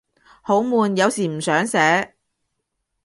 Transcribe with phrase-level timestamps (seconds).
[0.41, 2.15] 好悶，有時唔想寫